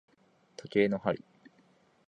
[0.57, 1.23] 時計の針